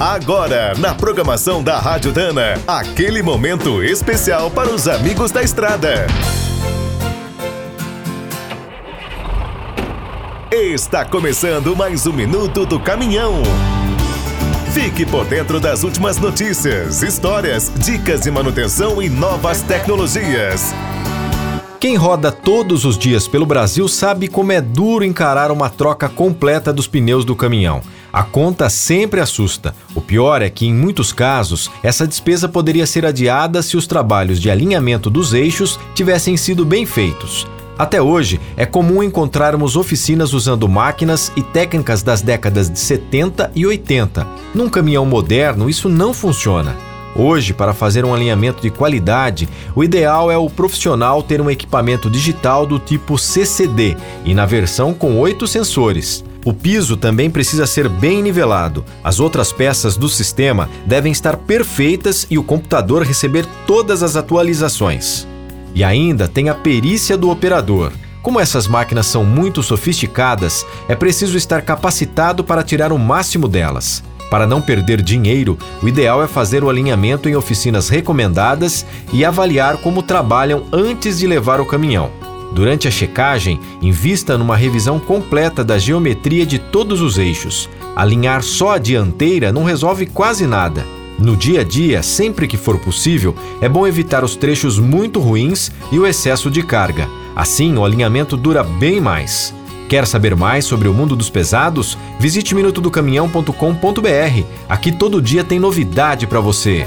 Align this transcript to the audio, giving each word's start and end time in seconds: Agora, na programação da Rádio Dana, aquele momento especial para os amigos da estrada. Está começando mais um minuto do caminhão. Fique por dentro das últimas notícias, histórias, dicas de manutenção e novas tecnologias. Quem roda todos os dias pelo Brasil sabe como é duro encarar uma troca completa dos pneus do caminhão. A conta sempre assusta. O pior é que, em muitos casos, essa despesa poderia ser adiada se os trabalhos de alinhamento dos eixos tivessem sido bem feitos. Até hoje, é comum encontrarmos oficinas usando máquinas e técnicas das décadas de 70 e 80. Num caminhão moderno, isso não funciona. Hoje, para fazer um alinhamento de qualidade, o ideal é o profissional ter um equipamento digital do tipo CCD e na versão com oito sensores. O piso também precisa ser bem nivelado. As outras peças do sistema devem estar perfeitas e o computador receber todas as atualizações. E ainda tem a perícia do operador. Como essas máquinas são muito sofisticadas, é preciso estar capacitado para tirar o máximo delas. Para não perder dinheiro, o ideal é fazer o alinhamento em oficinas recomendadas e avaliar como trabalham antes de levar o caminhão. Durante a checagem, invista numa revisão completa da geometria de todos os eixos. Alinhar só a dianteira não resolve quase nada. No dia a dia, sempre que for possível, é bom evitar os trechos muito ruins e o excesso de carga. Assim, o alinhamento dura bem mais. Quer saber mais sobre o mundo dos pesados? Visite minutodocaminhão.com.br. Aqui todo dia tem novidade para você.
Agora, 0.00 0.74
na 0.78 0.94
programação 0.94 1.60
da 1.60 1.76
Rádio 1.80 2.12
Dana, 2.12 2.54
aquele 2.68 3.20
momento 3.20 3.82
especial 3.82 4.48
para 4.48 4.70
os 4.70 4.86
amigos 4.86 5.32
da 5.32 5.42
estrada. 5.42 6.06
Está 10.52 11.04
começando 11.04 11.74
mais 11.74 12.06
um 12.06 12.12
minuto 12.12 12.64
do 12.64 12.78
caminhão. 12.78 13.42
Fique 14.72 15.04
por 15.04 15.24
dentro 15.24 15.58
das 15.58 15.82
últimas 15.82 16.16
notícias, 16.16 17.02
histórias, 17.02 17.72
dicas 17.78 18.20
de 18.20 18.30
manutenção 18.30 19.02
e 19.02 19.08
novas 19.08 19.62
tecnologias. 19.62 20.72
Quem 21.80 21.96
roda 21.96 22.30
todos 22.30 22.84
os 22.84 22.96
dias 22.96 23.26
pelo 23.26 23.46
Brasil 23.46 23.88
sabe 23.88 24.28
como 24.28 24.52
é 24.52 24.60
duro 24.60 25.04
encarar 25.04 25.50
uma 25.50 25.68
troca 25.68 26.08
completa 26.08 26.72
dos 26.72 26.86
pneus 26.86 27.24
do 27.24 27.34
caminhão. 27.34 27.82
A 28.12 28.22
conta 28.22 28.70
sempre 28.70 29.20
assusta. 29.20 29.74
O 29.94 30.00
pior 30.00 30.40
é 30.40 30.48
que, 30.48 30.66
em 30.66 30.72
muitos 30.72 31.12
casos, 31.12 31.70
essa 31.82 32.06
despesa 32.06 32.48
poderia 32.48 32.86
ser 32.86 33.04
adiada 33.04 33.62
se 33.62 33.76
os 33.76 33.86
trabalhos 33.86 34.40
de 34.40 34.50
alinhamento 34.50 35.10
dos 35.10 35.34
eixos 35.34 35.78
tivessem 35.94 36.36
sido 36.36 36.64
bem 36.64 36.86
feitos. 36.86 37.46
Até 37.78 38.02
hoje, 38.02 38.40
é 38.56 38.66
comum 38.66 39.02
encontrarmos 39.02 39.76
oficinas 39.76 40.32
usando 40.32 40.68
máquinas 40.68 41.30
e 41.36 41.42
técnicas 41.42 42.02
das 42.02 42.22
décadas 42.22 42.68
de 42.68 42.78
70 42.78 43.52
e 43.54 43.64
80. 43.66 44.26
Num 44.54 44.68
caminhão 44.68 45.06
moderno, 45.06 45.70
isso 45.70 45.88
não 45.88 46.12
funciona. 46.12 46.74
Hoje, 47.14 47.52
para 47.52 47.72
fazer 47.72 48.04
um 48.04 48.14
alinhamento 48.14 48.60
de 48.62 48.70
qualidade, 48.70 49.48
o 49.76 49.84
ideal 49.84 50.30
é 50.30 50.36
o 50.36 50.50
profissional 50.50 51.22
ter 51.22 51.40
um 51.40 51.50
equipamento 51.50 52.10
digital 52.10 52.66
do 52.66 52.78
tipo 52.78 53.18
CCD 53.18 53.96
e 54.24 54.34
na 54.34 54.46
versão 54.46 54.92
com 54.92 55.18
oito 55.18 55.46
sensores. 55.46 56.24
O 56.48 56.52
piso 56.54 56.96
também 56.96 57.28
precisa 57.28 57.66
ser 57.66 57.90
bem 57.90 58.22
nivelado. 58.22 58.82
As 59.04 59.20
outras 59.20 59.52
peças 59.52 59.98
do 59.98 60.08
sistema 60.08 60.66
devem 60.86 61.12
estar 61.12 61.36
perfeitas 61.36 62.26
e 62.30 62.38
o 62.38 62.42
computador 62.42 63.02
receber 63.02 63.44
todas 63.66 64.02
as 64.02 64.16
atualizações. 64.16 65.28
E 65.74 65.84
ainda 65.84 66.26
tem 66.26 66.48
a 66.48 66.54
perícia 66.54 67.18
do 67.18 67.28
operador. 67.28 67.92
Como 68.22 68.40
essas 68.40 68.66
máquinas 68.66 69.06
são 69.06 69.26
muito 69.26 69.62
sofisticadas, 69.62 70.64
é 70.88 70.96
preciso 70.96 71.36
estar 71.36 71.60
capacitado 71.60 72.42
para 72.42 72.62
tirar 72.62 72.92
o 72.92 72.98
máximo 72.98 73.46
delas. 73.46 74.02
Para 74.30 74.46
não 74.46 74.62
perder 74.62 75.02
dinheiro, 75.02 75.58
o 75.82 75.86
ideal 75.86 76.22
é 76.22 76.26
fazer 76.26 76.64
o 76.64 76.70
alinhamento 76.70 77.28
em 77.28 77.36
oficinas 77.36 77.90
recomendadas 77.90 78.86
e 79.12 79.22
avaliar 79.22 79.76
como 79.76 80.02
trabalham 80.02 80.64
antes 80.72 81.18
de 81.18 81.26
levar 81.26 81.60
o 81.60 81.66
caminhão. 81.66 82.10
Durante 82.52 82.88
a 82.88 82.90
checagem, 82.90 83.60
invista 83.80 84.38
numa 84.38 84.56
revisão 84.56 84.98
completa 84.98 85.62
da 85.62 85.78
geometria 85.78 86.46
de 86.46 86.58
todos 86.58 87.00
os 87.00 87.18
eixos. 87.18 87.68
Alinhar 87.94 88.42
só 88.42 88.72
a 88.72 88.78
dianteira 88.78 89.52
não 89.52 89.64
resolve 89.64 90.06
quase 90.06 90.46
nada. 90.46 90.84
No 91.18 91.36
dia 91.36 91.60
a 91.62 91.64
dia, 91.64 92.02
sempre 92.02 92.46
que 92.46 92.56
for 92.56 92.78
possível, 92.78 93.34
é 93.60 93.68
bom 93.68 93.86
evitar 93.86 94.22
os 94.22 94.36
trechos 94.36 94.78
muito 94.78 95.18
ruins 95.18 95.72
e 95.90 95.98
o 95.98 96.06
excesso 96.06 96.50
de 96.50 96.62
carga. 96.62 97.08
Assim, 97.34 97.76
o 97.76 97.84
alinhamento 97.84 98.36
dura 98.36 98.62
bem 98.62 99.00
mais. 99.00 99.52
Quer 99.88 100.06
saber 100.06 100.36
mais 100.36 100.64
sobre 100.64 100.86
o 100.86 100.94
mundo 100.94 101.16
dos 101.16 101.30
pesados? 101.30 101.98
Visite 102.20 102.54
minutodocaminhão.com.br. 102.54 104.44
Aqui 104.68 104.92
todo 104.92 105.22
dia 105.22 105.42
tem 105.42 105.58
novidade 105.58 106.26
para 106.26 106.40
você. 106.40 106.86